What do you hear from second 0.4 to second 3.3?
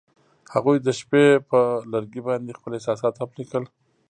هغوی د شپه پر لرګي باندې خپل احساسات هم